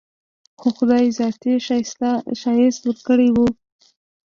خو 0.59 0.67
خداى 0.77 1.05
ذاتي 1.17 1.53
ښايست 2.41 2.81
وركړى 2.87 3.29
و. 3.33 3.37